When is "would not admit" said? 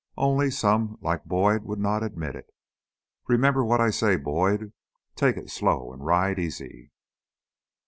1.63-2.33